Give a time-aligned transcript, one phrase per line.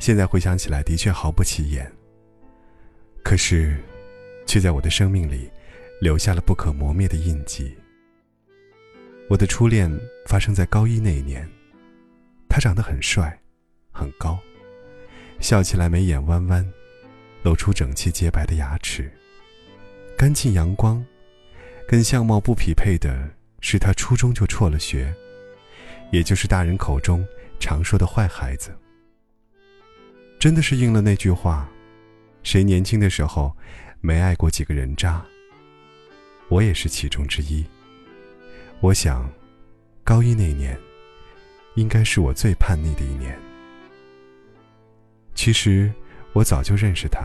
[0.00, 1.88] 现在回想起来的确毫不起眼。
[3.22, 3.76] 可是，
[4.46, 5.48] 却在我的生命里
[6.00, 7.76] 留下了不可磨灭的印记。
[9.28, 9.88] 我的初恋
[10.26, 11.46] 发生在高一那一年，
[12.48, 13.38] 他长得很帅，
[13.92, 14.38] 很高，
[15.38, 16.66] 笑起来眉眼弯弯，
[17.42, 19.12] 露出整齐洁白的牙齿，
[20.16, 21.04] 干净阳光。
[21.86, 23.28] 跟相貌不匹配的
[23.60, 25.14] 是，他初中就辍了学，
[26.10, 27.22] 也就是大人口中。
[27.58, 28.74] 常说的坏孩子，
[30.40, 31.68] 真的是应了那句话
[32.42, 33.54] ：“谁年轻的时候
[34.00, 35.22] 没爱过几个人渣？”
[36.48, 37.62] 我也是其中之一。
[38.80, 39.30] 我想，
[40.02, 40.80] 高一那年，
[41.74, 43.38] 应该是我最叛逆的一年。
[45.34, 45.92] 其实
[46.32, 47.20] 我早就认识他，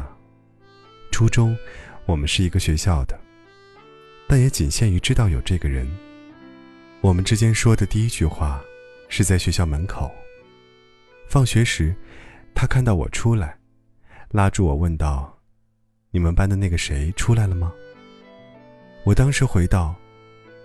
[1.10, 1.58] 初中
[2.06, 3.18] 我们是一个学校的，
[4.28, 5.90] 但也仅限于知道有这个人。
[7.00, 8.62] 我们之间说的第一句话，
[9.08, 10.14] 是在学校门口。
[11.30, 11.96] 放学时，
[12.56, 13.60] 他看到我出来，
[14.30, 15.38] 拉住我问道
[16.10, 17.72] ：“你们班的那个谁出来了吗？”
[19.06, 19.94] 我当时回道：“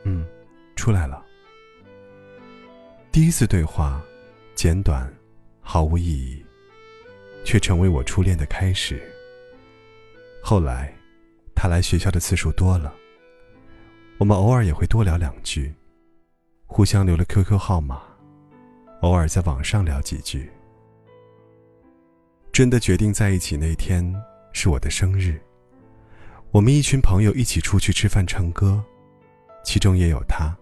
[0.05, 0.25] 嗯，
[0.77, 1.23] 出来了。”
[3.13, 4.01] 第一次对话，
[4.55, 5.13] 简短，
[5.61, 6.43] 毫无意义，
[7.45, 9.03] 却成为我初恋的开始。
[10.43, 10.95] 后来，
[11.57, 12.95] 他来学校的次数多了，
[14.17, 15.75] 我们偶尔也会多聊两句，
[16.67, 18.01] 互相留了 QQ 号码。
[19.03, 20.49] 偶尔在网上聊几句。
[22.53, 24.15] 真的决定在一起那天
[24.53, 25.41] 是我的生日。
[26.51, 28.85] 我们一群朋友一起出去吃饭唱歌，
[29.65, 30.57] 其中也有他。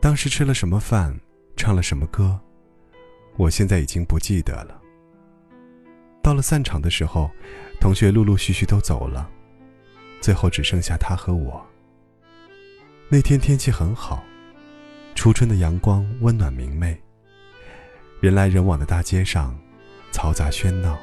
[0.00, 1.18] 当时吃了什么饭，
[1.56, 2.38] 唱了什么歌，
[3.36, 4.80] 我现在已经不记得了。
[6.22, 7.30] 到了散场的时候，
[7.80, 9.30] 同学陆陆续续都走了，
[10.20, 11.64] 最后只剩下他和我。
[13.08, 14.24] 那天天气很好。
[15.14, 16.96] 初春的阳光温暖明媚，
[18.20, 19.58] 人来人往的大街上，
[20.12, 20.98] 嘈杂喧闹。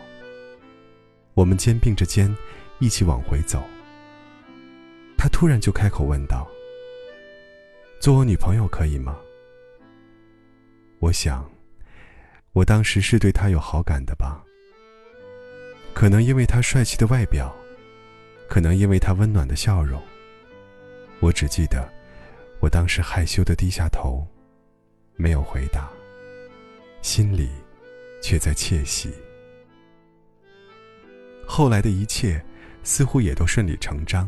[1.33, 2.35] 我们肩并着肩，
[2.79, 3.63] 一起往回走。
[5.17, 6.47] 他突然就开口问道
[7.99, 9.17] ：“做我女朋友可以吗？”
[10.99, 11.49] 我想，
[12.53, 14.43] 我当时是对他有好感的吧。
[15.93, 17.55] 可能因为他帅气的外表，
[18.47, 20.01] 可能因为他温暖的笑容。
[21.19, 21.93] 我只记得。
[22.61, 24.25] 我当时害羞的低下头，
[25.17, 25.89] 没有回答，
[27.01, 27.49] 心里
[28.25, 29.13] 却在窃喜。
[31.45, 32.43] 后来的一切
[32.81, 34.27] 似乎也都顺理成章。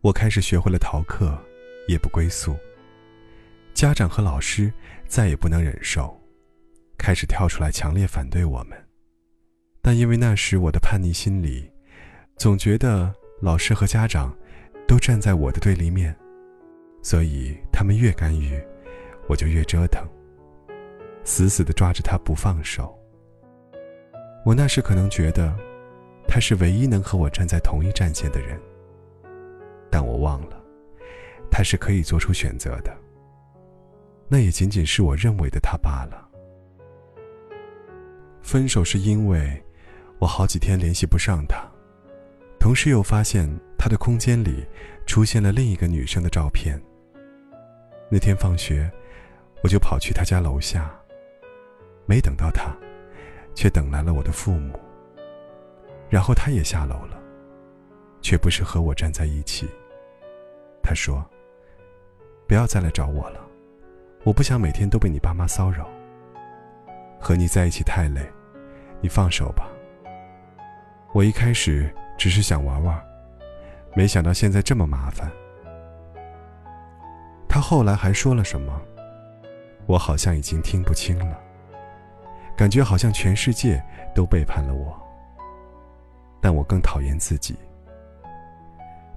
[0.00, 1.40] 我开始学会了逃课，
[1.86, 2.56] 夜不归宿。
[3.74, 4.72] 家长和老师
[5.06, 6.20] 再也不能忍受，
[6.98, 8.76] 开始跳出来强烈反对我们。
[9.80, 11.70] 但因为那时我的叛逆心理，
[12.36, 14.36] 总觉得老师和家长
[14.88, 16.12] 都站在我的对立面。
[17.04, 18.60] 所以他们越干预，
[19.28, 20.04] 我就越折腾，
[21.24, 22.96] 死死的抓着他不放手。
[24.44, 25.54] 我那时可能觉得，
[26.28, 28.60] 他是唯一能和我站在同一战线的人，
[29.90, 30.62] 但我忘了，
[31.50, 32.94] 他是可以做出选择的。
[34.28, 36.28] 那也仅仅是我认为的他罢了。
[38.42, 39.62] 分手是因为，
[40.18, 41.66] 我好几天联系不上他，
[42.58, 43.48] 同时又发现
[43.78, 44.66] 他的空间里
[45.06, 46.78] 出现了另一个女生的照片。
[48.10, 48.90] 那天放学，
[49.62, 50.94] 我就跑去他家楼下。
[52.06, 52.74] 没等到他，
[53.54, 54.78] 却等来了我的父母。
[56.10, 57.18] 然后他也下楼了，
[58.20, 59.68] 却不是和我站在一起。
[60.82, 61.24] 他说
[62.46, 63.40] ：“不要再来找我了，
[64.22, 65.88] 我不想每天都被你爸妈骚扰。
[67.18, 68.20] 和你在一起太累，
[69.00, 69.66] 你放手吧。”
[71.14, 73.02] 我一开始只是想玩玩，
[73.94, 75.30] 没想到现在这么麻烦。
[77.48, 78.80] 他后来还说了什么？
[79.86, 81.38] 我好像已经听不清了。
[82.56, 83.82] 感觉好像全世界
[84.14, 85.00] 都背叛了我。
[86.40, 87.56] 但我更讨厌自己。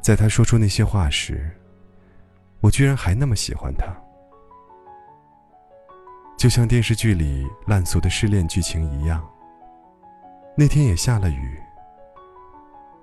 [0.02, 1.52] 在他说出那些话时，
[2.62, 3.88] 我居然还那么喜欢他。
[6.38, 9.28] 就像电视剧里烂俗的失恋剧情一样。
[10.56, 11.60] 那天也下了雨。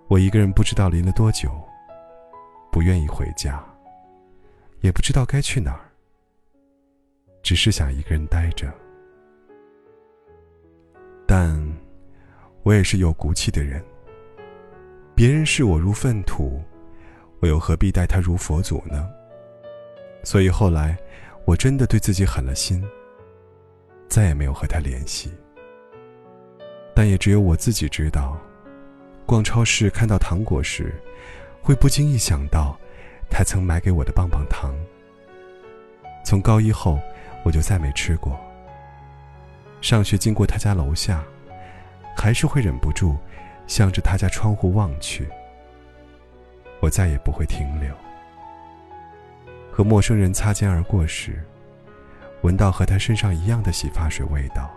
[0.09, 1.51] 我一个人不知道淋了多久，
[2.71, 3.63] 不愿意回家。
[4.81, 5.81] 也不知道该去哪儿，
[7.43, 8.73] 只是想一个人待着。
[11.37, 11.61] 但
[12.63, 13.83] 我也是有骨气的人。
[15.17, 16.63] 别人视我如粪土，
[17.41, 19.11] 我又何必待他如佛祖呢？
[20.23, 20.97] 所以后来，
[21.45, 22.81] 我真的对自己狠了心，
[24.09, 25.29] 再也没有和他联系。
[26.95, 28.41] 但也只有我自己知道，
[29.27, 30.95] 逛超市看到糖果时，
[31.61, 32.79] 会不经意想到
[33.29, 34.73] 他曾买给我的棒棒糖。
[36.25, 37.01] 从高一后，
[37.45, 38.39] 我就再没吃过。
[39.85, 41.23] 上学经过他家楼下，
[42.17, 43.19] 还是会忍不住
[43.67, 45.29] 向着他家窗户望去。
[46.81, 47.95] 我再也不会停留。
[49.71, 51.45] 和陌生人擦肩而过时，
[52.41, 54.71] 闻到和他身上一样的洗发水味道，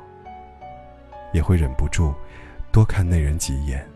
[1.31, 2.13] 也会忍不住
[2.69, 3.87] 多看那人几眼。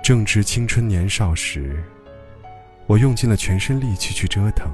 [0.00, 1.82] 正值青春年少时，
[2.86, 4.70] 我用尽了全身力气去折腾，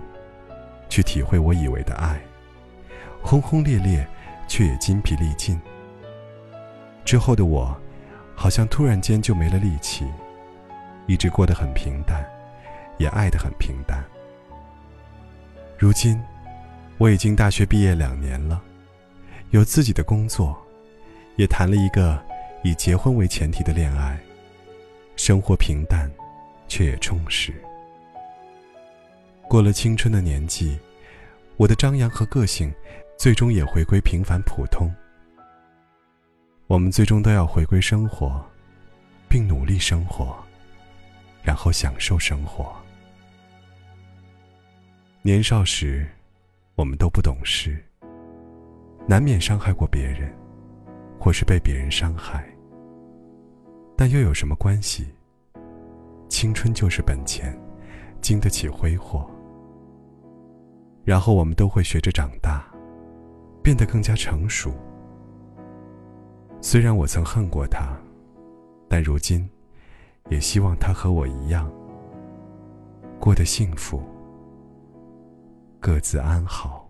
[0.90, 2.20] 去体会我以为的爱，
[3.22, 4.06] 轰轰烈烈，
[4.48, 5.60] 却也筋疲力尽。
[7.04, 7.76] 之后的我，
[8.34, 10.06] 好像突然间就没了力气，
[11.06, 12.24] 一直过得很平淡。
[12.98, 14.04] 也爱得很平淡。
[15.78, 16.22] 如今，
[16.98, 18.60] 我已经大学毕业两年了，
[19.52, 20.54] 有自己的工作，
[21.36, 22.22] 也谈了一个
[22.62, 24.20] 以结婚为前提的恋爱，
[25.16, 26.10] 生活平淡，
[26.68, 27.54] 却也充实。
[29.48, 30.78] 过了青春的年纪，
[31.60, 32.72] 我的张扬和个性，
[33.18, 34.90] 最终也回归平凡普通。
[36.68, 38.42] 我们最终都要回归生活，
[39.28, 40.34] 并努力生活，
[41.42, 42.74] 然后享受生活。
[45.20, 46.08] 年少时，
[46.76, 47.76] 我们都不懂事，
[49.06, 50.34] 难免伤害过别人，
[51.18, 52.42] 或是被别人伤害。
[53.98, 55.06] 但又有什么关系？
[56.26, 57.54] 青春就是本钱，
[58.22, 59.30] 经得起挥霍。
[61.10, 62.64] 然后我们都会学着长大，
[63.64, 64.70] 变得更加成熟。
[66.60, 67.98] 虽然我曾恨过他，
[68.88, 69.50] 但如今，
[70.28, 71.68] 也希望他和我一样，
[73.18, 74.00] 过得幸福。
[75.80, 76.88] 各自安好。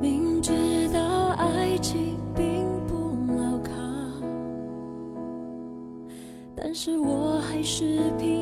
[0.00, 3.70] 明知道爱情并不牢靠，
[6.56, 8.37] 但是我还是拼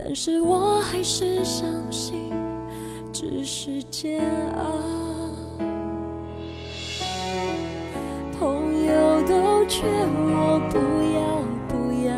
[0.00, 2.32] 但是我还是相信
[3.12, 4.24] 只是煎
[4.56, 4.64] 熬。
[8.38, 10.78] 朋友都劝我不
[11.12, 11.74] 要不
[12.06, 12.14] 要，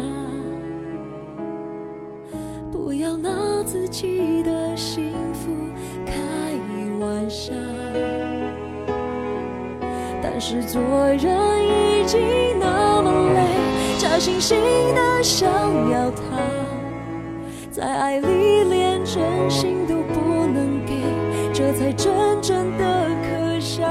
[2.71, 5.50] 不要拿自己的幸福
[6.05, 6.12] 开
[7.00, 7.55] 玩笑。
[10.23, 12.21] 但是做人已经
[12.61, 13.41] 那么累，
[13.99, 14.55] 假惺惺
[14.94, 15.50] 的想
[15.91, 16.21] 要他，
[17.81, 21.00] 在爱里连真心都不能给，
[21.50, 22.12] 这才真
[22.43, 23.87] 正的可笑。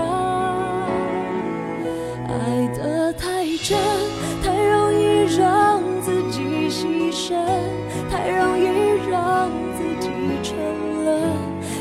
[2.28, 3.76] 爱得太真
[4.44, 7.34] 太容易让自己牺牲，
[8.12, 10.12] 太容易让自己
[10.44, 10.56] 沉
[11.04, 11.34] 沦，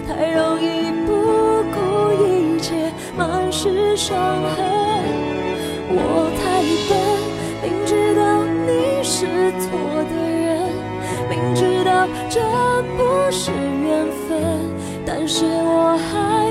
[0.09, 1.13] 太容易不
[1.75, 4.17] 顾一切，满是伤
[4.57, 4.78] 痕。
[12.31, 12.41] 这
[12.97, 14.71] 不是缘分，
[15.07, 16.48] 但是我还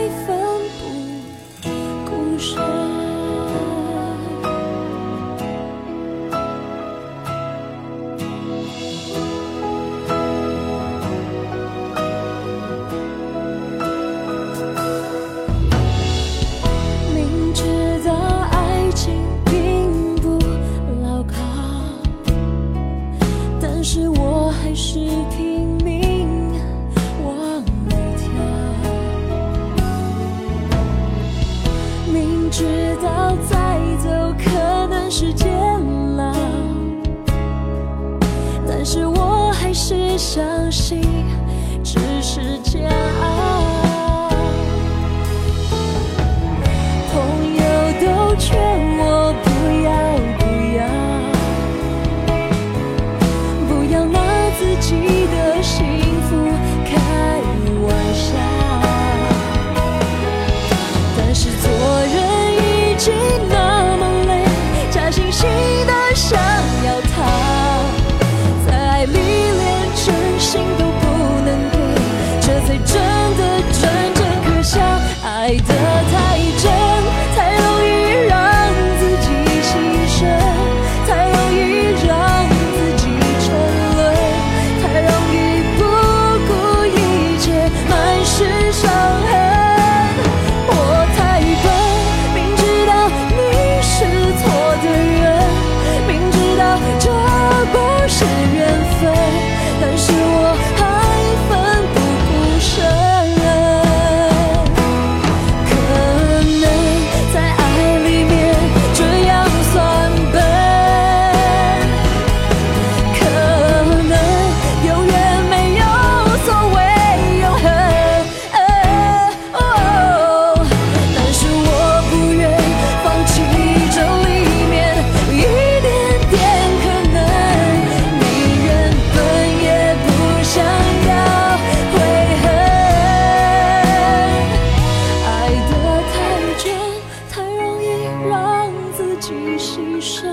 [139.28, 140.24] 己牺牲，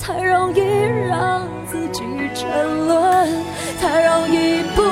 [0.00, 0.60] 太容易
[1.10, 2.02] 让自己
[2.34, 3.28] 沉沦，
[3.78, 4.83] 太容易不。